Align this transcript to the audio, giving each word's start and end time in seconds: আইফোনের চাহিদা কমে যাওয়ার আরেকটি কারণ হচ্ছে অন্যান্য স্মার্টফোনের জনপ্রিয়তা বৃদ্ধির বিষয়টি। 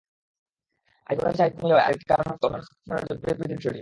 আইফোনের 1.09 1.35
চাহিদা 1.37 1.55
কমে 1.55 1.69
যাওয়ার 1.69 1.85
আরেকটি 1.85 2.05
কারণ 2.11 2.25
হচ্ছে 2.31 2.45
অন্যান্য 2.47 2.65
স্মার্টফোনের 2.67 3.07
জনপ্রিয়তা 3.09 3.37
বৃদ্ধির 3.39 3.49
বিষয়টি। 3.51 3.69